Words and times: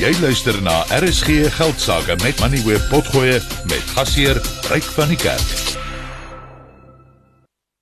Jy 0.00 0.14
luister 0.22 0.56
na 0.64 0.78
RSG 0.96 1.50
Geldsaake 1.52 2.14
met 2.24 2.38
Money 2.40 2.62
Web 2.64 2.86
Potgoe 2.88 3.34
met 3.68 3.90
gasheer 3.92 4.38
Ryk 4.72 4.86
van 4.96 5.10
die 5.12 5.18
Kerk. 5.20 5.50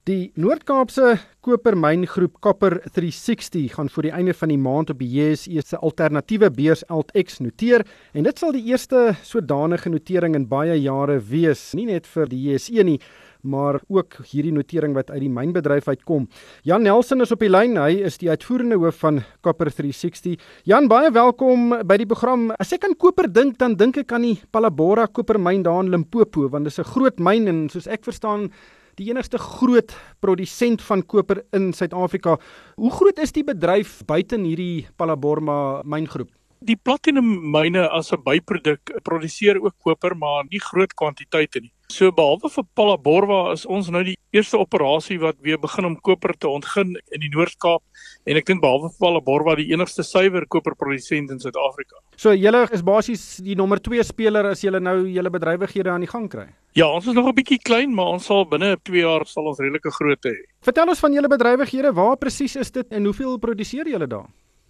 Die 0.09 0.33
Noord-Kaapse 0.35 1.13
kopermyngroep 1.47 2.41
Copper 2.43 2.81
360 2.91 3.77
gaan 3.77 3.91
voor 3.95 4.09
die 4.09 4.13
einde 4.19 4.35
van 4.35 4.51
die 4.51 4.59
maand 4.59 4.91
op 4.91 4.99
die 4.99 5.13
JSE 5.13 5.63
se 5.63 5.79
alternatiewe 5.79 6.51
beurs 6.51 6.83
AltX 6.91 7.39
noteer 7.39 7.87
en 8.11 8.27
dit 8.27 8.43
sal 8.43 8.51
die 8.57 8.65
eerste 8.67 9.13
sodanige 9.23 9.95
notering 9.95 10.35
in 10.35 10.49
baie 10.51 10.75
jare 10.75 11.21
wees, 11.23 11.69
nie 11.79 11.87
net 11.87 12.11
vir 12.11 12.27
die 12.35 12.41
JSE 12.49 12.83
nie, 12.83 12.99
maar 13.43 13.81
ook 13.89 14.19
hierdie 14.31 14.53
notering 14.53 14.95
wat 14.95 15.11
uit 15.11 15.21
die 15.21 15.33
mynbedryf 15.33 15.89
uitkom. 15.89 16.29
Jan 16.63 16.83
Nelson 16.83 17.21
is 17.21 17.33
op 17.33 17.43
die 17.45 17.51
lyn. 17.51 17.77
Hy 17.77 18.01
is 18.09 18.19
die 18.19 18.31
uitvoerende 18.31 18.79
hoof 18.81 18.99
van 19.05 19.23
Copper 19.41 19.71
360. 19.71 20.39
Jan, 20.69 20.89
baie 20.89 21.11
welkom 21.15 21.71
by 21.87 21.99
die 22.01 22.09
program. 22.09 22.51
As 22.59 22.73
ek 22.73 22.85
aan 22.89 22.97
koper 22.99 23.31
dink, 23.31 23.59
dan 23.59 23.77
dink 23.79 24.01
ek 24.03 24.13
aan 24.13 24.27
die 24.27 24.39
Palabora 24.51 25.07
kopermyn 25.07 25.63
daar 25.67 25.85
in 25.85 25.93
Limpopo, 25.95 26.49
want 26.49 26.65
dit 26.65 26.73
is 26.73 26.79
'n 26.79 26.91
groot 26.91 27.19
myn 27.19 27.49
en 27.49 27.69
soos 27.69 27.87
ek 27.87 28.05
verstaan 28.05 28.51
die 28.97 29.11
enigste 29.11 29.39
groot 29.39 29.95
produsent 30.21 30.83
van 30.83 31.03
koper 31.07 31.45
in 31.53 31.73
Suid-Afrika. 31.73 32.39
Hoe 32.77 32.91
groot 32.91 33.19
is 33.19 33.33
die 33.33 33.45
bedryf 33.45 34.03
buite 34.07 34.37
hierdie 34.37 34.89
Palabora 34.97 35.83
myngroep? 35.85 36.38
Die 36.61 36.77
platinum 36.77 37.27
myne 37.53 37.89
as 37.89 38.13
'n 38.13 38.23
byproduk 38.23 39.03
produseer 39.03 39.63
ook 39.63 39.75
koper, 39.79 40.17
maar 40.17 40.45
nie 40.51 40.61
groot 40.61 40.95
kwantiteite 40.95 41.61
nie. 41.61 41.73
So 41.89 42.11
behalwe 42.13 42.51
vir 42.53 42.65
Palaborwa 42.77 43.53
is 43.53 43.65
ons 43.65 43.89
nou 43.89 44.03
die 44.05 44.17
eerste 44.37 44.59
operasie 44.61 45.17
wat 45.23 45.39
weer 45.41 45.57
begin 45.57 45.87
om 45.89 45.97
koper 45.97 46.35
te 46.37 46.49
ontgin 46.49 46.91
in 47.15 47.21
die 47.23 47.31
Noord-Kaap 47.33 47.81
en 48.29 48.37
ek 48.37 48.45
dink 48.51 48.61
behalwe 48.61 48.91
vir 48.91 48.99
Palaborwa 49.01 49.55
die 49.57 49.71
enigste 49.73 50.05
suiwer 50.05 50.45
koperprodusent 50.53 51.33
in 51.33 51.41
Suid-Afrika. 51.41 51.97
So 52.17 52.35
julle 52.37 52.67
is 52.77 52.85
basies 52.85 53.25
die 53.41 53.57
nommer 53.57 53.81
2 53.81 54.05
speler 54.05 54.51
as 54.51 54.61
julle 54.61 54.83
nou 54.85 55.07
julle 55.07 55.33
bedrywighede 55.33 55.89
aan 55.89 56.05
die 56.05 56.11
gang 56.13 56.29
kry. 56.29 56.49
Ja, 56.77 56.91
ons 56.93 57.07
is 57.07 57.15
nog 57.15 57.27
'n 57.27 57.35
bietjie 57.35 57.59
klein, 57.63 57.95
maar 57.95 58.13
ons 58.13 58.27
sal 58.27 58.45
binne 58.45 58.77
2 58.85 59.01
jaar 59.01 59.25
sal 59.25 59.47
ons 59.47 59.59
redelike 59.59 59.91
groot 59.91 60.25
hê. 60.25 60.37
Vertel 60.61 60.89
ons 60.89 61.01
van 61.01 61.13
julle 61.13 61.29
bedrywighede, 61.29 61.95
waar 61.95 62.17
presies 62.17 62.57
is 62.57 62.71
dit 62.71 62.87
en 62.93 63.05
hoeveel 63.05 63.39
produseer 63.39 63.89
julle 63.89 64.07
daar? 64.07 64.29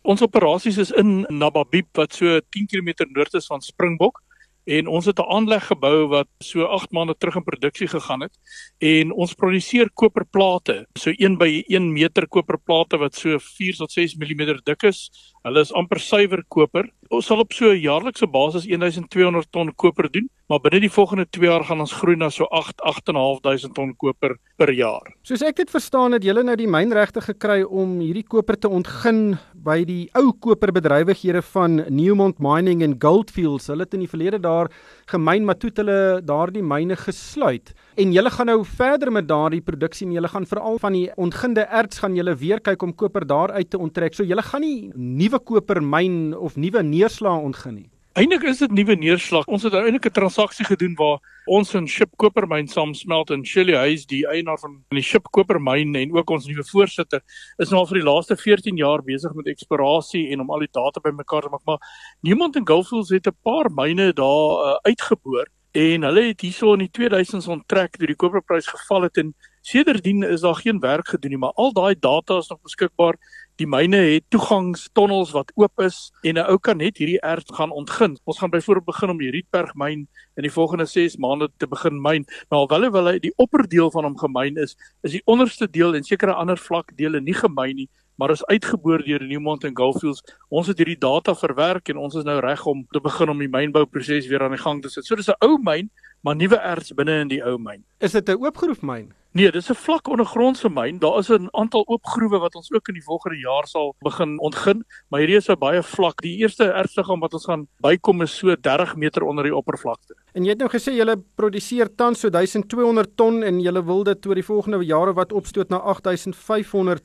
Ons 0.08 0.22
operasies 0.24 0.78
is 0.80 0.90
in 0.96 1.26
Nababib 1.28 1.90
wat 1.98 2.14
so 2.16 2.38
10 2.56 2.68
km 2.70 3.04
noord 3.12 3.34
is 3.36 3.48
van 3.50 3.60
Springbok 3.60 4.22
en 4.64 4.86
ons 4.88 5.04
het 5.04 5.20
'n 5.20 5.32
aanleg 5.36 5.66
gebou 5.68 6.08
wat 6.08 6.28
so 6.40 6.64
8 6.64 6.92
maande 6.96 7.14
terug 7.18 7.36
in 7.36 7.44
produksie 7.44 7.88
gegaan 7.88 8.22
het 8.24 8.32
en 8.80 9.12
ons 9.12 9.34
produseer 9.34 9.90
koperplate 9.92 10.86
so 10.96 11.10
1 11.10 11.36
by 11.36 11.62
1 11.68 11.92
meter 11.92 12.26
koperplate 12.26 12.96
wat 12.96 13.14
so 13.14 13.38
4 13.38 13.76
tot 13.76 13.92
6 13.92 14.16
mm 14.16 14.60
dik 14.64 14.82
is. 14.82 15.10
Hulle 15.44 15.60
is 15.60 15.72
amper 15.72 16.00
suiwer 16.00 16.42
koper 16.48 16.88
ons 17.10 17.26
sal 17.26 17.40
op 17.44 17.52
so 17.52 17.70
'n 17.72 17.80
jaarlikse 17.80 18.26
basis 18.26 18.66
1200 18.66 19.50
ton 19.52 19.72
koper 19.74 20.08
doen 20.12 20.28
maar 20.48 20.62
binne 20.64 20.80
die 20.80 20.88
volgende 20.90 21.26
2 21.28 21.44
jaar 21.44 21.64
gaan 21.68 21.82
ons 21.84 21.92
groei 21.92 22.16
na 22.16 22.30
so 22.32 22.46
8 22.56 22.80
8500 22.80 23.74
ton 23.76 23.90
koper 24.00 24.38
per 24.56 24.70
jaar. 24.72 25.10
Soos 25.22 25.42
ek 25.44 25.58
dit 25.60 25.70
verstaan 25.70 26.16
het 26.16 26.24
julle 26.24 26.40
nou 26.42 26.54
die 26.56 26.68
mynregte 26.70 27.20
gekry 27.20 27.60
om 27.62 27.98
hierdie 28.00 28.24
koper 28.24 28.56
te 28.56 28.70
ontgin 28.72 29.36
by 29.52 29.82
die 29.84 30.08
ou 30.16 30.32
koperbedrywighede 30.32 31.42
van 31.50 31.82
Newmont 31.92 32.40
Mining 32.40 32.80
en 32.86 32.96
Goldfields. 33.02 33.68
Hulle 33.68 33.84
het 33.84 33.96
in 33.98 34.06
die 34.06 34.08
verlede 34.08 34.40
daar 34.40 34.72
gemyn 35.12 35.44
maar 35.44 35.58
toe 35.60 35.68
het 35.68 35.82
hulle 35.82 35.98
daardie 36.24 36.64
myne 36.64 36.96
gesluit. 36.96 37.74
En 38.00 38.16
julle 38.16 38.32
gaan 38.32 38.48
nou 38.48 38.62
verder 38.64 39.12
met 39.12 39.28
daardie 39.28 39.60
produksie 39.60 40.06
en 40.08 40.16
julle 40.16 40.32
gaan 40.32 40.48
veral 40.48 40.80
van 40.80 40.96
die 40.96 41.10
ontginde 41.20 41.66
erts 41.68 42.00
gaan 42.00 42.16
julle 42.16 42.32
weer 42.40 42.64
kyk 42.64 42.88
om 42.88 42.96
koper 42.96 43.28
daar 43.28 43.52
uit 43.52 43.68
te 43.68 43.78
onttrek. 43.78 44.16
So 44.16 44.24
julle 44.24 44.46
gaan 44.48 44.64
nie 44.64 44.88
nuwe 44.96 45.44
kopermyn 45.44 46.32
of 46.32 46.56
nuwe 46.56 46.82
neerslae 46.98 47.46
ontgin 47.50 47.74
nie. 47.74 47.88
Eindelik 48.18 48.48
is 48.50 48.58
dit 48.58 48.72
nuwe 48.74 48.96
neerslag. 48.98 49.46
Ons 49.46 49.62
het 49.62 49.74
eintlik 49.78 50.08
'n 50.08 50.16
transaksie 50.16 50.64
gedoen 50.66 50.94
waar 50.98 51.20
ons 51.46 51.74
'n 51.74 51.86
Ship 51.86 52.10
Kopermyn 52.16 52.66
saamsmelt 52.66 53.30
in 53.30 53.44
Shelley 53.44 53.76
Huys, 53.78 54.06
die 54.06 54.26
eienaar 54.26 54.58
van 54.58 54.82
die 54.88 55.02
Ship 55.02 55.22
Kopermyn 55.30 55.94
en 55.94 56.16
ook 56.16 56.30
ons 56.30 56.46
nuwe 56.46 56.64
voorsitter, 56.64 57.20
is 57.58 57.70
nou 57.70 57.80
al 57.80 57.86
vir 57.86 58.00
die 58.00 58.08
laaste 58.10 58.36
14 58.36 58.76
jaar 58.76 59.02
besig 59.02 59.32
met 59.34 59.46
eksplorasie 59.46 60.32
en 60.32 60.40
om 60.40 60.50
al 60.50 60.58
die 60.58 60.72
data 60.72 61.00
bymekaar 61.00 61.42
te 61.42 61.48
maak. 61.48 61.64
Maar 61.64 61.78
niemand 62.22 62.56
in 62.56 62.66
Gulffields 62.66 63.10
het 63.10 63.26
'n 63.26 63.36
paar 63.42 63.70
myne 63.70 64.12
daar 64.12 64.50
uh, 64.66 64.76
uitgeboor 64.82 65.46
en 65.70 66.02
hulle 66.02 66.22
het 66.28 66.40
hierso 66.40 66.72
in 66.72 66.86
die 66.86 66.90
2000s 66.98 67.48
onttrek 67.48 67.96
toe 67.96 68.06
die 68.06 68.16
koperprys 68.16 68.66
geval 68.66 69.02
het 69.02 69.18
en 69.20 69.34
sedertdien 69.62 70.22
is 70.22 70.40
daar 70.40 70.56
geen 70.56 70.80
werk 70.80 71.08
gedoen 71.08 71.30
nie, 71.30 71.38
maar 71.38 71.52
al 71.54 71.72
daai 71.72 71.94
data 71.94 72.38
is 72.38 72.48
nog 72.48 72.60
beskikbaar 72.62 73.18
Die 73.58 73.66
myne 73.66 73.98
het 74.04 74.22
toegangstonnels 74.30 75.32
wat 75.34 75.48
oop 75.58 75.80
is 75.82 76.12
en 76.22 76.36
'n 76.38 76.46
ou 76.46 76.58
kan 76.62 76.76
net 76.78 76.98
hierdie 76.98 77.18
erts 77.26 77.50
gaan 77.56 77.72
ontgin. 77.74 78.16
Ons 78.24 78.38
gaan 78.38 78.50
byvoorbeeld 78.50 78.86
begin 78.86 79.10
om 79.10 79.18
die 79.18 79.30
Rietberg 79.30 79.74
myn 79.74 80.06
in 80.36 80.42
die 80.46 80.52
volgende 80.52 80.86
6 80.86 81.16
maande 81.16 81.48
te 81.58 81.66
begin 81.66 82.00
myn. 82.00 82.24
Maar 82.50 82.58
alhoewel 82.58 83.04
hulle 83.04 83.20
die 83.20 83.34
opperdeel 83.36 83.90
van 83.90 84.04
hom 84.04 84.18
gemyn 84.18 84.56
is, 84.56 84.76
is 85.02 85.10
die 85.10 85.22
onderste 85.24 85.70
deel 85.70 85.94
en 85.94 86.04
sekere 86.04 86.34
ander 86.34 86.56
vlak 86.56 86.96
dele 86.96 87.20
nie 87.20 87.34
gemyn 87.34 87.74
nie, 87.74 87.88
maar 88.14 88.30
is 88.30 88.46
uitgeboor 88.46 89.02
deur 89.04 89.26
Newmont 89.26 89.64
en 89.64 89.76
Goldfields. 89.76 90.22
Ons 90.48 90.66
het 90.66 90.78
hierdie 90.78 90.98
data 90.98 91.34
verwerk 91.34 91.88
en 91.88 91.96
ons 91.96 92.14
is 92.14 92.24
nou 92.24 92.38
reg 92.40 92.64
om 92.66 92.86
te 92.92 93.00
begin 93.00 93.28
om 93.28 93.38
die 93.38 93.48
mynbouproses 93.48 94.28
weer 94.28 94.42
aan 94.42 94.54
die 94.54 94.62
gang 94.62 94.82
te 94.82 94.88
sit. 94.88 95.04
So 95.04 95.16
dis 95.16 95.28
'n 95.28 95.34
ou 95.40 95.58
myn, 95.58 95.90
maar 96.20 96.36
nuwe 96.36 96.56
erts 96.56 96.92
binne 96.94 97.20
in 97.20 97.28
die 97.28 97.42
ou 97.44 97.58
myn. 97.58 97.84
Is 98.00 98.12
dit 98.12 98.28
'n 98.28 98.42
oopgroef 98.42 98.82
myn? 98.82 99.12
Nee, 99.38 99.50
dis 99.52 99.70
'n 99.70 99.74
vlak 99.74 100.08
ondergrondse 100.08 100.68
myn. 100.68 100.98
Daar 100.98 101.18
is 101.18 101.28
'n 101.30 101.48
aantal 101.50 101.84
oop 101.86 102.04
groewe 102.06 102.38
wat 102.38 102.54
ons 102.54 102.72
ook 102.72 102.88
in 102.88 102.94
die 102.94 103.02
volgende 103.02 103.38
jaar 103.38 103.66
sal 103.66 103.94
begin 104.00 104.40
ontgin, 104.40 104.84
maar 105.08 105.20
hierdie 105.20 105.36
is 105.36 105.48
'n 105.48 105.58
baie 105.58 105.82
vlak. 105.82 106.20
Die 106.22 106.38
eerste 106.38 106.64
erfliggaam 106.64 107.20
wat 107.20 107.34
ons 107.34 107.44
gaan 107.44 107.68
bykom 107.80 108.22
is 108.22 108.36
so 108.36 108.56
30 108.56 108.96
meter 108.96 109.22
onder 109.22 109.44
die 109.44 109.54
oppervlakte. 109.54 110.14
En 110.32 110.44
jy 110.44 110.48
het 110.48 110.58
nou 110.58 110.68
gesê 110.68 110.92
julle 110.96 111.22
produseer 111.36 111.94
tans 111.94 112.20
so 112.20 112.30
1200 112.30 113.16
ton 113.16 113.42
en 113.42 113.60
julle 113.60 113.84
wil 113.84 114.02
dit 114.04 114.26
oor 114.26 114.34
die 114.34 114.44
volgende 114.44 114.84
jare 114.84 115.12
wat 115.12 115.32
opstoot 115.32 115.68
na 115.68 115.76
8500 115.76 117.02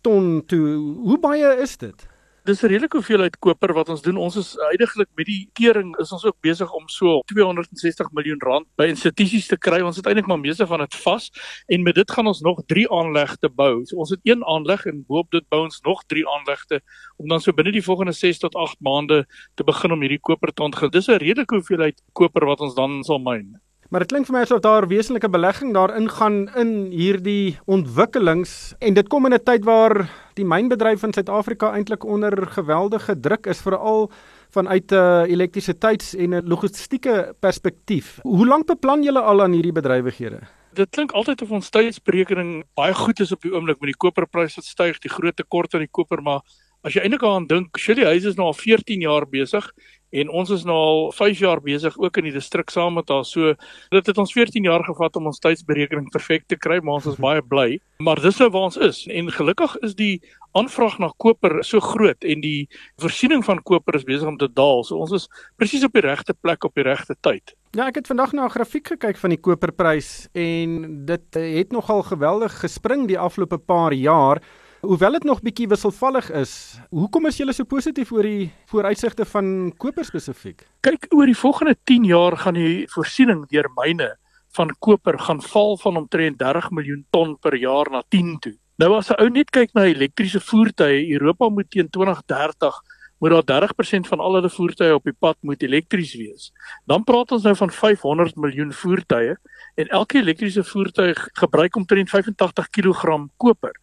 ton 0.00 0.42
toe. 0.46 0.96
Hoe 1.04 1.18
baie 1.18 1.60
is 1.60 1.76
dit? 1.76 2.09
Dis 2.48 2.62
'n 2.62 2.70
redelike 2.72 2.96
hoeveelheid 2.96 3.36
koper 3.38 3.72
wat 3.76 3.88
ons 3.92 4.00
doen. 4.00 4.16
Ons 4.16 4.36
is 4.36 4.54
heidaglik 4.56 5.08
met 5.14 5.26
die 5.26 5.50
kering 5.52 5.90
is 6.00 6.12
ons 6.12 6.24
ook 6.24 6.36
besig 6.40 6.72
om 6.72 6.88
so 6.88 7.20
260 7.28 8.08
miljoen 8.16 8.40
rand 8.40 8.66
by 8.76 8.86
institusies 8.88 9.46
te 9.46 9.58
kry. 9.58 9.82
Ons 9.84 9.96
het 9.96 10.06
eintlik 10.06 10.26
maar 10.26 10.40
meeste 10.40 10.66
van 10.66 10.80
dit 10.80 10.94
vas 10.94 11.30
en 11.68 11.82
met 11.82 11.94
dit 11.94 12.10
gaan 12.10 12.26
ons 12.26 12.40
nog 12.40 12.62
3 12.66 12.88
aanlegte 12.90 13.48
bou. 13.48 13.84
So 13.84 13.96
ons 13.96 14.10
het 14.10 14.20
een 14.24 14.44
aanleg 14.44 14.86
en 14.86 15.04
boop 15.06 15.30
dit 15.30 15.48
bou 15.48 15.64
ons 15.64 15.80
nog 15.84 16.04
3 16.06 16.24
aanlegte 16.28 16.80
om 17.18 17.28
dan 17.28 17.40
so 17.40 17.52
binne 17.52 17.72
die 17.72 17.84
volgende 17.84 18.12
6 18.12 18.38
tot 18.38 18.56
8 18.56 18.80
maande 18.80 19.26
te 19.54 19.64
begin 19.64 19.92
om 19.92 20.00
hierdie 20.00 20.20
koper 20.20 20.52
te 20.52 20.62
ontgin. 20.62 20.90
Dis 20.90 21.08
'n 21.08 21.20
redelike 21.20 21.54
hoeveelheid 21.54 22.00
koper 22.12 22.46
wat 22.46 22.60
ons 22.60 22.74
dan 22.74 23.04
sal 23.04 23.18
myn. 23.18 23.60
Maar 23.90 24.04
dit 24.04 24.12
klink 24.12 24.28
vir 24.28 24.36
my 24.36 24.40
asof 24.44 24.60
daar 24.62 24.84
wesenlike 24.86 25.28
belegging 25.34 25.72
daarin 25.74 26.04
gaan 26.14 26.34
in 26.60 26.68
hierdie 26.94 27.56
ontwikkelings 27.66 28.52
en 28.78 28.94
dit 28.94 29.08
kom 29.10 29.26
in 29.26 29.34
'n 29.34 29.42
tyd 29.42 29.64
waar 29.66 30.06
die 30.38 30.44
mynbedryf 30.46 31.02
in 31.02 31.12
Suid-Afrika 31.12 31.72
eintlik 31.74 32.04
onder 32.04 32.30
geweldige 32.46 33.20
druk 33.20 33.46
is 33.46 33.60
veral 33.60 34.10
vanuit 34.54 34.92
'n 34.92 34.94
uh, 34.94 35.26
elektrisiteits- 35.26 36.14
en 36.14 36.34
'n 36.34 36.46
logistieke 36.46 37.34
perspektief. 37.40 38.20
Hoe 38.22 38.46
lank 38.46 38.66
beplan 38.66 39.02
julle 39.02 39.20
al 39.20 39.42
aan 39.42 39.52
hierdie 39.52 39.72
bedrywighede? 39.72 40.38
Dit 40.72 40.90
klink 40.90 41.10
altyd 41.10 41.42
of 41.42 41.50
ons 41.50 41.70
tydsberekening 41.70 42.64
baie 42.74 42.94
goed 42.94 43.20
is 43.20 43.32
op 43.32 43.42
die 43.42 43.52
oomblik 43.52 43.80
met 43.80 43.90
die 43.90 43.96
koperprys 43.98 44.54
wat 44.54 44.64
styg, 44.64 44.98
die 44.98 45.10
groot 45.10 45.36
tekort 45.36 45.74
aan 45.74 45.80
die 45.80 45.90
koper, 45.90 46.22
maar 46.22 46.40
as 46.84 46.92
jy 46.92 47.00
eintlik 47.00 47.22
aan 47.22 47.46
dink, 47.46 47.76
Shelley 47.78 48.04
Huys 48.04 48.24
is 48.24 48.36
nou 48.36 48.46
al 48.46 48.54
14 48.54 49.00
jaar 49.00 49.26
besig 49.26 49.72
en 50.10 50.30
ons 50.30 50.50
is 50.50 50.64
nou 50.66 50.76
al 50.76 51.12
5 51.14 51.38
jaar 51.38 51.60
besig 51.62 51.96
ook 51.98 52.16
in 52.20 52.28
die 52.28 52.34
distrik 52.34 52.70
saam 52.70 52.98
met 52.98 53.08
haar. 53.08 53.24
So 53.24 53.54
dit 53.94 54.06
het 54.06 54.18
ons 54.18 54.32
14 54.32 54.66
jaar 54.66 54.84
gevat 54.84 55.16
om 55.16 55.30
ons 55.30 55.38
tydsberekening 55.38 56.10
perfek 56.10 56.46
te 56.50 56.58
kry, 56.58 56.80
maar 56.82 56.98
ons 56.98 57.06
is 57.06 57.20
baie 57.26 57.42
bly. 57.42 57.78
Maar 58.02 58.20
dis 58.22 58.38
nou 58.40 58.50
waar 58.50 58.68
ons 58.70 58.80
is 58.80 59.06
en 59.10 59.30
gelukkig 59.30 59.76
is 59.86 59.94
die 59.94 60.20
aanvraag 60.58 60.98
na 60.98 61.12
koper 61.22 61.60
so 61.66 61.78
groot 61.80 62.26
en 62.26 62.42
die 62.42 62.66
voorsiening 63.00 63.44
van 63.46 63.62
koper 63.62 64.00
is 64.00 64.06
besig 64.08 64.28
om 64.28 64.38
te 64.40 64.50
daal. 64.50 64.82
So 64.84 64.98
ons 64.98 65.14
is 65.14 65.28
presies 65.60 65.86
op 65.86 65.94
die 65.94 66.06
regte 66.06 66.34
plek 66.34 66.66
op 66.66 66.74
die 66.74 66.86
regte 66.86 67.14
tyd. 67.22 67.54
Ja, 67.78 67.86
ek 67.86 68.00
het 68.00 68.08
vandag 68.10 68.32
na 68.34 68.46
'n 68.46 68.56
grafiek 68.56 68.88
gekyk 68.96 69.16
van 69.16 69.30
die 69.30 69.38
koperprys 69.38 70.28
en 70.34 71.06
dit 71.06 71.34
het 71.34 71.70
nogal 71.70 72.02
geweldig 72.02 72.50
gespring 72.60 73.06
die 73.06 73.18
afgelope 73.18 73.58
paar 73.58 73.92
jaar. 73.92 74.42
Hoewel 74.80 75.12
dit 75.12 75.24
nog 75.28 75.42
bietjie 75.44 75.66
wisselvallig 75.68 76.30
is, 76.32 76.52
hoekom 76.88 77.26
is 77.28 77.36
julle 77.36 77.52
so 77.52 77.68
positief 77.68 78.14
oor 78.16 78.24
die 78.24 78.46
vooruitsigte 78.70 79.26
van 79.28 79.48
koper 79.76 80.06
spesifiek? 80.08 80.62
Kyk, 80.80 81.04
oor 81.12 81.28
die 81.28 81.36
volgende 81.36 81.74
10 81.84 82.06
jaar 82.08 82.36
gaan 82.40 82.56
die 82.56 82.86
voorsiening 82.88 83.42
deur 83.50 83.68
myne 83.76 84.14
van 84.56 84.72
koper 84.80 85.18
gaan 85.20 85.42
val 85.44 85.76
van 85.82 85.98
omtrent 86.00 86.38
30 86.40 86.70
miljoen 86.78 87.02
ton 87.12 87.34
per 87.36 87.58
jaar 87.60 87.90
na 87.92 88.00
10 88.08 88.38
toe. 88.40 88.54
Nou 88.80 88.94
as 88.96 89.10
'n 89.10 89.20
ou 89.20 89.28
net 89.28 89.50
kyk 89.50 89.74
na 89.74 89.84
elektriese 89.84 90.40
voertuie, 90.40 91.12
Europa 91.12 91.48
moet 91.48 91.70
teen 91.70 91.90
2030 91.90 92.80
moet 93.20 93.30
daar 93.30 93.68
30% 93.68 94.08
van 94.08 94.20
al 94.20 94.34
hulle 94.34 94.50
voertuie 94.50 94.94
op 94.94 95.04
die 95.04 95.12
pad 95.18 95.36
moet 95.42 95.62
elektries 95.62 96.14
wees. 96.14 96.52
Dan 96.86 97.04
praat 97.04 97.32
ons 97.32 97.42
nou 97.42 97.54
van 97.56 97.70
500 97.70 98.36
miljoen 98.36 98.72
voertuie 98.72 99.36
en 99.74 99.86
elke 99.88 100.18
elektriese 100.18 100.64
voertuig 100.64 101.28
gebruik 101.32 101.76
omtrent 101.76 102.08
85 102.08 102.70
kg 102.70 103.28
koper. 103.36 103.76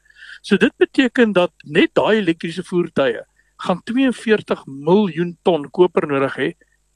So 0.47 0.55
dit 0.55 0.71
beteken 0.79 1.33
dat 1.35 1.51
net 1.67 1.91
daai 1.99 2.21
elektriese 2.21 2.63
voertuie 2.63 3.19
gaan 3.65 3.81
42 3.83 4.61
miljoen 4.65 5.33
ton 5.43 5.65
koper 5.75 6.05
nodig 6.07 6.35
hê 6.39 6.45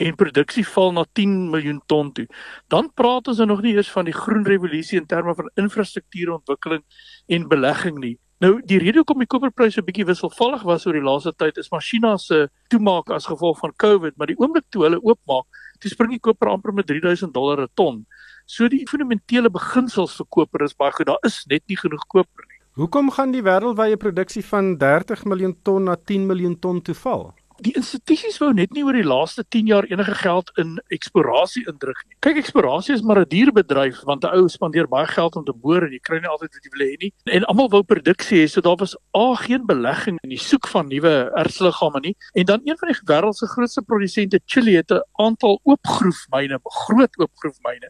en 0.06 0.16
produksie 0.16 0.64
val 0.64 0.94
na 0.96 1.04
10 1.20 1.34
miljoen 1.52 1.82
ton 1.92 2.14
toe. 2.16 2.24
Dan 2.72 2.88
praat 2.96 3.28
ons 3.28 3.42
nog 3.44 3.60
nie 3.66 3.74
eers 3.76 3.90
van 3.92 4.08
die 4.08 4.16
groen 4.16 4.48
revolusie 4.48 5.02
in 5.02 5.10
terme 5.10 5.36
van 5.36 5.52
infrastruktuurontwikkeling 5.60 6.86
en 7.28 7.50
belegging 7.52 8.00
nie. 8.00 8.14
Nou 8.40 8.54
die 8.72 8.80
rede 8.80 9.04
hoekom 9.04 9.20
die 9.20 9.28
koperpryse 9.34 9.82
'n 9.82 9.86
bietjie 9.90 10.08
wisselvallig 10.08 10.64
was 10.64 10.88
oor 10.88 10.96
die 10.96 11.04
laaste 11.10 11.36
tyd 11.36 11.58
is 11.58 11.72
Machina 11.72 12.16
se 12.18 12.48
toemaak 12.70 13.12
as 13.12 13.28
gevolg 13.28 13.60
van 13.60 13.76
COVID, 13.76 14.16
maar 14.18 14.28
die 14.28 14.40
oomblik 14.40 14.66
toe 14.70 14.84
hulle 14.88 15.04
oopmaak, 15.04 15.46
toe 15.80 15.92
spring 15.92 16.12
die 16.12 16.24
koper 16.24 16.48
amper 16.48 16.74
met 16.74 16.88
3000 16.88 17.34
dollar 17.34 17.62
'n 17.62 17.68
ton. 17.76 18.06
So 18.46 18.70
die 18.70 18.88
fundamentele 18.88 19.50
beginsels 19.50 20.16
vir 20.16 20.26
koper 20.30 20.64
is 20.64 20.74
baie 20.74 20.92
goed. 20.92 21.08
Daar 21.08 21.26
is 21.26 21.46
net 21.48 21.64
nie 21.68 21.78
genoeg 21.78 22.08
koper 22.08 22.46
nie. 22.48 22.51
Hoekom 22.80 23.10
gaan 23.12 23.34
die 23.36 23.42
wêreldwye 23.44 23.98
produksie 24.00 24.42
van 24.48 24.78
30 24.80 25.26
miljoen 25.28 25.58
ton 25.68 25.90
na 25.90 25.98
10 26.00 26.24
miljoen 26.30 26.54
ton 26.56 26.78
toe 26.82 26.96
val? 26.96 27.26
Die 27.62 27.74
institusies 27.78 28.40
wou 28.42 28.50
net 28.56 28.74
nie 28.74 28.84
oor 28.86 28.96
die 28.98 29.06
laaste 29.06 29.44
10 29.54 29.70
jaar 29.70 29.86
enige 29.90 30.14
geld 30.22 30.50
in 30.62 30.76
eksplorasie 30.94 31.64
indruk 31.70 32.00
nie. 32.08 32.18
Kyk, 32.26 32.40
eksplorasie 32.42 32.96
is 32.96 33.04
maar 33.06 33.22
'n 33.22 33.30
duur 33.30 33.52
bedryf 33.54 34.02
want 34.06 34.26
'n 34.26 34.34
ou 34.34 34.48
spandeer 34.50 34.88
baie 34.88 35.08
geld 35.08 35.36
om 35.36 35.46
te 35.46 35.54
boor 35.54 35.84
en 35.86 35.92
jy 35.92 36.00
kry 36.00 36.20
nie 36.20 36.32
altyd 36.32 36.54
wat 36.54 36.64
jy 36.66 36.72
wil 36.74 36.88
hê 36.88 36.96
nie. 37.02 37.14
En 37.26 37.46
almal 37.46 37.70
wou 37.70 37.84
produksie 37.84 38.44
hê, 38.44 38.50
so 38.50 38.62
daar 38.62 38.78
was 38.78 38.96
a 39.16 39.36
geen 39.36 39.66
belegging 39.66 40.18
in 40.24 40.30
die 40.30 40.40
soek 40.40 40.68
van 40.68 40.88
nuwe 40.88 41.32
ertsliggame 41.38 42.00
nie. 42.02 42.16
En 42.34 42.46
dan 42.46 42.62
een 42.66 42.78
van 42.78 42.90
die 42.90 43.00
wêreld 43.06 43.36
se 43.36 43.48
grootste 43.48 43.82
produsente, 43.82 44.40
Chile, 44.46 44.78
het 44.78 44.92
'n 44.92 45.02
aantal 45.20 45.60
oopgroefmyne, 45.64 46.60
groot 46.64 47.18
oopgroefmyne. 47.18 47.90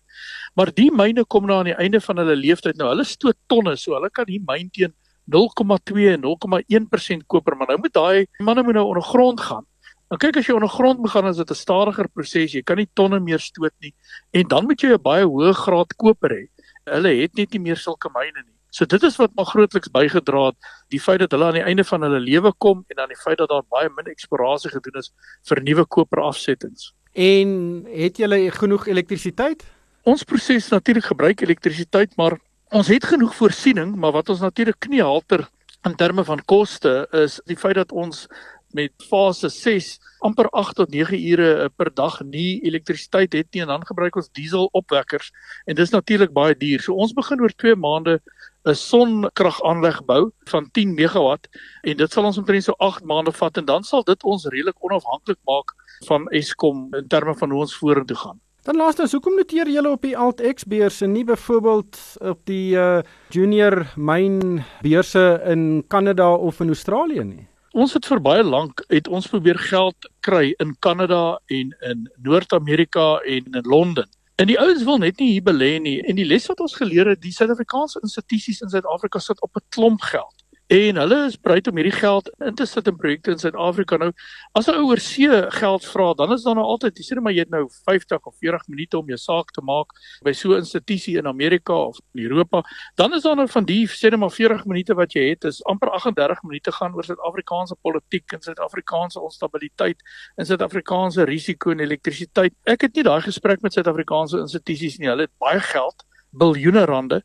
Maar 0.56 0.74
die 0.74 0.92
myne 0.92 1.26
kom 1.26 1.46
nou 1.46 1.60
aan 1.60 1.72
die 1.72 1.80
einde 1.80 2.02
van 2.02 2.18
hulle 2.18 2.36
lewensduur. 2.36 2.76
Nou 2.76 2.90
hulle 2.90 3.04
stoot 3.04 3.38
tonne, 3.48 3.76
so 3.78 3.94
hulle 3.94 4.10
kan 4.10 4.26
hier 4.28 4.42
myn 4.46 4.70
teen 4.70 4.94
0,2 5.30 6.08
en 6.14 6.22
0,1% 6.22 7.28
koper, 7.28 7.56
maar 7.56 7.68
nou 7.68 7.78
moet 7.80 7.94
daai 7.94 8.28
manne 8.40 8.64
moet 8.64 8.74
nou 8.74 8.86
onder 8.86 9.04
grond 9.04 9.40
gaan. 9.40 9.66
Nou 10.12 10.20
kyk 10.20 10.42
as 10.42 10.48
jy 10.48 10.56
onder 10.58 10.70
grond 10.70 11.00
moet 11.00 11.14
gaan, 11.14 11.28
is 11.28 11.38
dit 11.38 11.52
'n 11.52 11.56
stadiger 11.56 12.08
proses. 12.10 12.52
Jy 12.52 12.64
kan 12.64 12.78
nie 12.78 12.90
tonne 12.94 13.20
meer 13.20 13.40
stoot 13.40 13.74
nie 13.80 13.94
en 14.34 14.48
dan 14.48 14.66
moet 14.66 14.82
jy 14.82 14.94
'n 14.94 15.02
baie 15.02 15.26
hoë 15.26 15.54
graad 15.54 15.96
koper 15.96 16.30
hê. 16.30 16.48
Hulle 16.86 17.22
het 17.22 17.36
net 17.36 17.52
nie 17.52 17.60
meer 17.60 17.78
sulke 17.78 18.10
myne 18.10 18.44
nie. 18.44 18.58
So 18.72 18.86
dit 18.86 19.04
is 19.04 19.18
wat 19.20 19.32
maar 19.36 19.46
grootliks 19.46 19.92
bygedra 19.92 20.46
het 20.46 20.56
die 20.90 21.00
feit 21.00 21.20
dat 21.20 21.32
hulle 21.32 21.46
aan 21.46 21.60
die 21.60 21.68
einde 21.68 21.84
van 21.84 22.02
hulle 22.02 22.20
lewe 22.20 22.54
kom 22.58 22.86
en 22.88 22.96
dan 22.96 23.08
die 23.08 23.20
feit 23.20 23.38
dat 23.38 23.50
daar 23.50 23.64
baie 23.70 23.90
min 23.90 24.08
eksplorasie 24.08 24.72
gedoen 24.72 25.00
is 25.00 25.12
vir 25.48 25.62
nuwe 25.62 25.86
koperafsettings. 25.86 26.94
En 27.14 27.86
het 27.92 28.18
julle 28.18 28.52
genoeg 28.52 28.88
elektrisiteit? 28.88 29.66
Ons 30.08 30.24
proses 30.24 30.70
natuurlik 30.72 31.06
gebruik 31.06 31.42
elektrisiteit, 31.42 32.16
maar 32.18 32.40
ons 32.72 32.88
het 32.88 33.06
genoeg 33.06 33.34
voorsiening, 33.36 33.96
maar 34.00 34.14
wat 34.16 34.30
ons 34.32 34.40
natuurlik 34.40 34.88
nie 34.90 35.04
halter 35.04 35.44
in 35.88 35.96
terme 36.00 36.24
van 36.24 36.40
koste 36.46 37.08
is 37.12 37.40
die 37.50 37.58
feit 37.60 37.76
dat 37.76 37.92
ons 37.92 38.28
met 38.72 38.94
fase 39.10 39.50
6 39.52 39.88
amper 40.24 40.48
8 40.56 40.78
tot 40.80 40.94
9 40.94 41.18
ure 41.34 41.50
eh, 41.64 41.70
per 41.76 41.90
dag 41.92 42.22
nie 42.24 42.62
elektrisiteit 42.64 43.34
het 43.36 43.50
nie 43.52 43.64
en 43.66 43.74
dan 43.74 43.84
gebruik 43.86 44.16
ons 44.16 44.30
diesel 44.38 44.70
opwekkers 44.78 45.34
en 45.66 45.76
dis 45.76 45.92
natuurlik 45.92 46.32
baie 46.32 46.56
duur. 46.56 46.80
So 46.80 46.96
ons 46.96 47.12
begin 47.18 47.42
oor 47.44 47.52
2 47.64 47.76
maande 47.76 48.22
'n 48.64 48.76
sonkragaanleg 48.76 50.00
bou 50.06 50.32
van 50.54 50.70
10 50.72 50.94
megawatt 50.96 51.50
en 51.84 51.98
dit 51.98 52.12
sal 52.12 52.30
ons 52.30 52.38
omtrent 52.38 52.64
so 52.64 52.78
8 52.80 53.04
maande 53.04 53.32
vat 53.32 53.58
en 53.58 53.66
dan 53.66 53.84
sal 53.84 54.04
dit 54.04 54.24
ons 54.24 54.46
redelik 54.46 54.80
onafhanklik 54.80 55.40
maak 55.44 55.76
van 56.08 56.30
Eskom 56.32 56.88
in 56.96 57.08
terme 57.08 57.36
van 57.36 57.52
hoe 57.52 57.60
ons 57.60 57.76
vorentoe 57.76 58.18
gaan. 58.18 58.40
Dan 58.62 58.78
laastens, 58.78 59.12
hoekom 59.12 59.34
noteer 59.36 59.69
julle 59.74 59.90
op 59.90 60.04
die 60.06 60.13
AltX 60.13 60.68
beurse 60.69 61.08
nie 61.10 61.24
byvoorbeeld 61.25 61.98
op 62.30 62.44
die 62.46 62.75
uh, 62.78 63.00
junior 63.34 63.88
myn 63.98 64.62
beurse 64.86 65.24
in 65.50 65.81
Kanada 65.90 66.28
of 66.36 66.60
in 66.62 66.69
Australië 66.69 67.24
nie? 67.25 67.48
Ons 67.74 67.96
het 67.98 68.06
vir 68.06 68.22
baie 68.22 68.44
lank 68.46 68.84
het 68.94 69.10
ons 69.10 69.25
probeer 69.31 69.58
geld 69.58 70.06
kry 70.22 70.52
in 70.62 70.75
Kanada 70.86 71.40
en 71.50 71.74
in 71.90 72.06
Noord-Amerika 72.22 73.16
en 73.25 73.50
in 73.50 73.66
Londen. 73.66 74.06
En 74.38 74.46
die 74.52 74.60
ouens 74.62 74.86
wil 74.86 75.02
net 75.02 75.18
nie 75.18 75.31
hier 75.31 75.48
belê 75.50 75.72
nie 75.81 75.98
en 76.06 76.22
die 76.22 76.28
les 76.30 76.46
wat 76.52 76.62
ons 76.62 76.78
geleer 76.78 77.10
het, 77.16 77.24
die 77.25 77.34
Suid-Afrikaanse 77.34 78.06
institusies 78.06 78.62
in 78.62 78.69
Suid-Afrika 78.69 79.19
sit 79.19 79.42
op 79.42 79.58
'n 79.58 79.66
klomp 79.74 80.06
geld 80.13 80.41
en 80.72 80.96
hulle 80.96 81.18
is 81.28 81.34
bereid 81.36 81.68
om 81.68 81.76
hierdie 81.76 81.98
geld 81.98 82.30
in 82.48 82.56
te 82.56 82.64
sit 82.70 82.86
in 82.88 82.96
projekte 82.96 83.34
in 83.34 83.40
Suid-Afrika. 83.42 83.98
Nou, 84.00 84.12
as 84.56 84.70
'n 84.70 84.78
ouer 84.80 85.00
see 85.04 85.28
geld 85.60 85.86
vra, 85.86 86.14
dan 86.14 86.32
is 86.32 86.44
daar 86.44 86.56
nou 86.56 86.64
altyd, 86.64 86.98
jy 86.98 87.04
sê 87.04 87.22
maar 87.22 87.34
jy 87.34 87.40
het 87.40 87.50
nou 87.50 87.68
50 87.86 88.26
of 88.26 88.36
40 88.40 88.68
minute 88.68 88.98
om 88.98 89.06
jou 89.08 89.18
saak 89.18 89.52
te 89.52 89.62
maak 89.62 89.88
by 90.24 90.32
so 90.32 90.54
'n 90.54 90.64
institusie 90.64 91.18
in 91.18 91.28
Amerika 91.28 91.74
of 91.74 92.00
in 92.14 92.24
Europa, 92.24 92.64
dan 92.96 93.14
is 93.14 93.24
daar 93.24 93.36
nou 93.36 93.48
van 93.48 93.66
die 93.66 93.86
sê 93.86 94.10
net 94.12 94.20
maar 94.20 94.32
40 94.32 94.66
minute 94.66 94.94
wat 94.96 95.12
jy 95.14 95.30
het, 95.30 95.44
is 95.44 95.62
amper 95.66 95.90
38 95.90 96.44
minute 96.44 96.72
gaan 96.72 96.96
oor 96.96 97.04
Suid-Afrikaanse 97.04 97.76
politiek 97.82 98.32
en 98.32 98.42
Suid-Afrikaanse 98.42 99.20
onstabiliteit 99.20 100.00
en 100.38 100.46
Suid-Afrikaanse 100.46 101.26
risiko 101.26 101.72
en 101.72 101.80
elektrisiteit. 101.80 102.54
Ek 102.64 102.82
het 102.82 102.96
nie 102.96 103.04
daai 103.04 103.22
gesprek 103.22 103.62
met 103.62 103.74
Suid-Afrikaanse 103.74 104.40
institusies 104.40 105.00
nie. 105.00 105.10
Hulle 105.10 105.24
het 105.24 105.38
baie 105.38 105.60
geld 105.60 106.06
biljoene 106.32 106.86
rande 106.86 107.22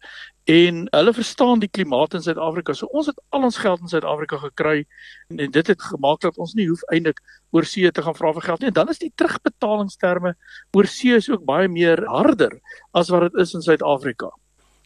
en 0.47 0.85
hulle 0.95 1.13
verstaan 1.13 1.59
die 1.59 1.69
klimaat 1.69 2.15
in 2.15 2.23
Suid-Afrika. 2.23 2.75
So 2.79 2.87
ons 2.95 3.09
het 3.11 3.19
al 3.35 3.49
ons 3.49 3.59
geld 3.59 3.83
in 3.83 3.91
Suid-Afrika 3.91 4.39
gekry 4.39 4.85
en, 5.29 5.41
en 5.43 5.51
dit 5.51 5.71
het 5.73 5.83
gemaak 5.83 6.21
dat 6.23 6.39
ons 6.39 6.55
nie 6.55 6.69
hoef 6.69 6.85
eintlik 6.95 7.19
oor 7.51 7.67
see 7.67 7.91
te 7.91 8.03
gaan 8.07 8.15
vra 8.15 8.31
vir 8.37 8.47
geld 8.47 8.63
nie. 8.63 8.71
En 8.71 8.77
dan 8.79 8.93
is 8.93 9.03
die 9.03 9.11
terugbetalingsterme 9.19 10.37
oor 10.77 10.91
see 10.91 11.17
is 11.19 11.27
ook 11.33 11.43
baie 11.49 11.67
meer 11.69 12.05
harder 12.07 12.61
as 12.95 13.11
wat 13.11 13.27
dit 13.27 13.41
is 13.43 13.57
in 13.59 13.65
Suid-Afrika. 13.67 14.31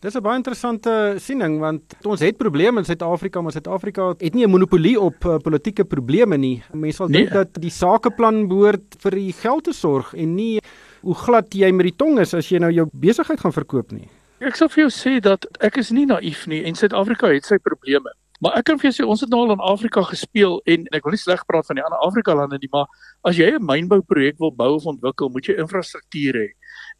Dis 0.01 0.17
'n 0.17 0.23
baie 0.25 0.41
interessante 0.41 1.17
siening 1.21 1.59
want 1.61 1.83
ons 2.09 2.21
het 2.21 2.39
probleme 2.39 2.81
in 2.81 2.87
Suid-Afrika, 2.89 3.43
maar 3.43 3.53
Suid-Afrika 3.53 4.15
het 4.17 4.35
nie 4.35 4.47
'n 4.47 4.51
monopolie 4.51 5.01
op 5.01 5.25
uh, 5.25 5.37
politieke 5.37 5.85
probleme 5.85 6.39
nie. 6.39 6.63
Mense 6.73 6.97
sal 6.97 7.09
dink 7.09 7.29
nee. 7.29 7.45
dat 7.45 7.61
die 7.61 7.71
sakeplan 7.71 8.49
behoort 8.49 8.97
vir 8.99 9.11
die 9.11 9.33
geld 9.33 9.65
te 9.65 9.73
sorg 9.73 10.15
en 10.15 10.35
nie 10.35 10.61
hoe 11.03 11.15
glad 11.15 11.53
jy 11.53 11.71
met 11.73 11.85
die 11.85 11.97
tong 11.97 12.19
is 12.19 12.33
as 12.35 12.49
jy 12.49 12.59
nou 12.59 12.73
jou 12.73 12.89
besigheid 12.93 13.41
gaan 13.41 13.53
verkoop 13.53 13.93
nie. 13.93 14.09
Ek 14.41 14.57
sal 14.57 14.71
vir 14.73 14.87
jou 14.87 14.91
sê 14.95 15.19
dat 15.21 15.45
ek 15.61 15.77
is 15.83 15.91
nie 15.93 16.07
naïef 16.09 16.47
nie 16.49 16.63
en 16.65 16.77
Suid-Afrika 16.79 17.29
het 17.29 17.45
sy 17.45 17.59
probleme. 17.61 18.09
Maar 18.41 18.55
ek 18.57 18.71
kan 18.71 18.79
vir 18.81 18.89
jou 18.89 18.95
sê 18.97 19.05
ons 19.05 19.21
het 19.21 19.29
nou 19.29 19.43
al 19.45 19.53
in 19.53 19.65
Afrika 19.69 20.01
gespeel 20.09 20.55
en, 20.65 20.87
en 20.89 20.97
ek 20.97 21.05
wil 21.05 21.13
nie 21.13 21.21
sleg 21.21 21.43
praat 21.45 21.69
van 21.69 21.77
die 21.77 21.85
ander 21.85 22.01
Afrika 22.01 22.33
lande 22.33 22.57
nie, 22.63 22.71
maar 22.73 22.89
as 23.29 23.37
jy 23.37 23.51
'n 23.53 23.61
mynbouprojek 23.61 24.39
wil 24.41 24.55
bou 24.57 24.71
of 24.79 24.87
ontwikkel, 24.89 25.29
moet 25.29 25.45
jy 25.45 25.59
infrastruktuur 25.61 26.41
hê. 26.41 26.49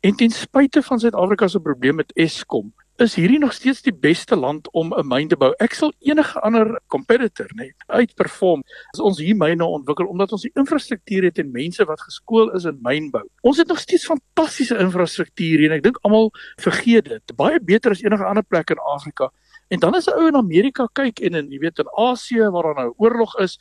En 0.05 0.13
ten 0.21 0.29
spyte 0.29 0.83
van 0.85 1.01
Suid-Afrika 1.01 1.49
se 1.49 1.61
probleme 1.65 2.05
met 2.05 2.13
Eskom, 2.13 2.75
is 3.01 3.15
hierdie 3.17 3.39
nog 3.41 3.53
steeds 3.57 3.81
die 3.83 3.95
beste 3.95 4.37
land 4.37 4.69
om 4.77 4.93
'n 4.95 5.07
myn 5.09 5.29
te 5.29 5.37
bou. 5.37 5.53
Ek 5.59 5.75
sal 5.75 5.93
enige 6.01 6.41
ander 6.41 6.81
competitor 6.87 7.49
net 7.55 7.75
uitperform 7.89 8.63
as 8.93 9.01
ons 9.01 9.19
hier 9.19 9.37
myne 9.37 9.65
ontwikkel 9.65 10.07
omdat 10.07 10.33
ons 10.33 10.43
die 10.43 10.53
infrastruktuur 10.55 11.23
het 11.23 11.39
en 11.39 11.53
mense 11.53 11.85
wat 11.85 12.01
geskool 12.01 12.51
is 12.55 12.65
in 12.65 12.79
mynbou. 12.83 13.25
Ons 13.43 13.57
het 13.57 13.69
nog 13.69 13.79
steeds 13.79 14.07
fantastiese 14.07 14.79
infrastruktuur 14.79 15.59
hier 15.59 15.71
en 15.71 15.77
ek 15.77 15.83
dink 15.83 15.99
almal 16.03 16.31
vergeet 16.57 17.05
dit. 17.05 17.37
Baie 17.37 17.61
beter 17.61 17.91
as 17.91 18.03
enige 18.03 18.25
ander 18.25 18.45
plek 18.45 18.71
in 18.71 18.79
Afrika. 18.79 19.31
En 19.69 19.79
dan 19.79 19.95
as 19.95 20.07
'n 20.07 20.19
ou 20.19 20.27
in 20.29 20.37
Amerika 20.37 20.89
kyk 20.93 21.21
en 21.21 21.35
in 21.35 21.51
jy 21.51 21.59
weet 21.59 21.79
in 21.79 21.89
Asië 21.97 22.51
waar 22.51 22.63
daar 22.63 22.75
nou 22.75 22.95
oorlog 22.97 23.39
is, 23.39 23.59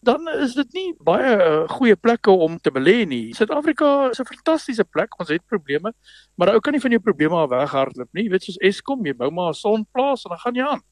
dan 0.00 0.28
is 0.28 0.54
dit 0.54 0.72
nie 0.72 0.92
baie 1.04 1.32
uh, 1.36 1.68
goeie 1.68 1.96
plekke 1.96 2.30
om 2.30 2.58
te 2.62 2.70
belê 2.70 3.02
nie. 3.08 3.34
Suid-Afrika 3.34 4.10
is 4.10 4.20
'n 4.20 4.24
fantastiese 4.24 4.84
plek. 4.84 5.18
Ons 5.20 5.28
het 5.28 5.46
probleme, 5.46 5.92
maar 6.36 6.52
ou 6.52 6.60
kan 6.60 6.72
nie 6.72 6.80
van 6.80 6.90
jou 6.90 7.00
probleme 7.00 7.34
af 7.34 7.50
weghardloop 7.50 8.08
nie. 8.12 8.24
Jy 8.24 8.30
weet 8.30 8.42
soos 8.42 8.60
Eskom, 8.60 9.06
jy 9.06 9.14
bou 9.14 9.30
maar 9.30 9.50
'n 9.50 9.54
sonplaas 9.54 10.24
en 10.24 10.30
dan 10.30 10.38
gaan 10.38 10.54
jy 10.54 10.64
aan. 10.64 10.82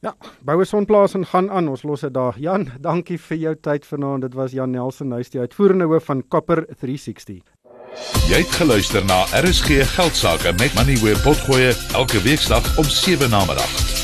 Ja, 0.00 0.14
bou 0.42 0.60
'n 0.60 0.66
sonplaas 0.66 1.14
en 1.14 1.26
gaan 1.26 1.50
aan. 1.50 1.68
Ons 1.68 1.82
los 1.82 2.00
dit 2.00 2.14
daar. 2.14 2.38
Jan, 2.38 2.70
dankie 2.80 3.18
vir 3.18 3.36
jou 3.36 3.54
tyd 3.60 3.86
vanaand. 3.86 4.22
Dit 4.22 4.34
was 4.34 4.52
Jan 4.52 4.70
Nelson 4.70 5.12
huis 5.12 5.30
die 5.30 5.40
uitvoerende 5.40 5.84
hoof 5.84 6.04
van 6.04 6.28
Copper 6.28 6.66
360. 6.80 7.42
Jy 8.28 8.38
het 8.42 8.54
geluister 8.58 9.04
na 9.04 9.24
RSG 9.24 9.86
Geldsaake 9.96 10.52
met 10.58 10.74
Money 10.74 10.96
where 10.96 11.20
potgoe 11.22 11.74
elke 11.94 12.22
weeksdag 12.22 12.78
om 12.78 12.84
7 12.84 13.30
na 13.30 13.44
middag. 13.44 14.03